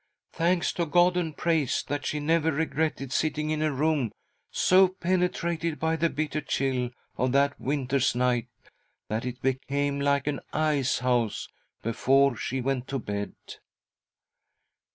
Thanks 0.33 0.73
to 0.73 0.87
God 0.87 1.15
and 1.15 1.37
praise 1.37 1.83
that 1.87 2.07
she 2.07 2.19
never 2.19 2.51
regretted 2.51 3.11
sitting 3.13 3.51
in 3.51 3.61
a 3.61 3.71
room 3.71 4.11
so 4.49 4.87
penetrated 4.87 5.77
by 5.79 5.95
the 5.95 6.09
bitter 6.09 6.41
chill 6.41 6.89
of 7.17 7.33
that 7.33 7.59
winter's 7.61 8.15
night 8.15 8.47
that 9.09 9.25
it 9.25 9.43
became 9.43 9.99
like 9.99 10.25
an 10.25 10.39
ice 10.53 10.97
house 10.97 11.49
before 11.83 12.35
she 12.35 12.61
went 12.61 12.87
to 12.87 12.97
bed." 12.97 13.35